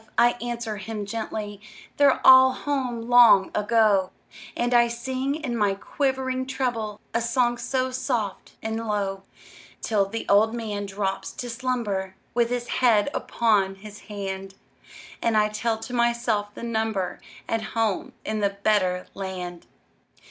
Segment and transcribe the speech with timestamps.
[0.17, 1.61] I answer him gently,
[1.97, 4.09] "They're all home long ago;"
[4.57, 9.21] And I sing, in my quivering treble, A song so soft and low,
[9.79, 14.55] Till the old man drops to slumber, With his head upon his hand,
[15.21, 19.67] And I tell to myself the number At home in the better land.